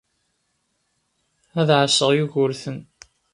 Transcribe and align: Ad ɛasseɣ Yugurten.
Ad 1.59 1.69
ɛasseɣ 1.79 2.09
Yugurten. 2.15 2.77